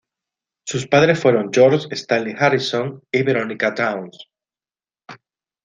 [0.65, 4.17] Sus padres fueron George Stanley Harrison y Veronica Downes.